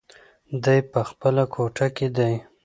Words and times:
دی 0.63 0.79
په 0.91 0.99
خپله 1.09 1.43
کوټه 1.53 1.87
کې 1.95 2.07
دی. 2.17 2.33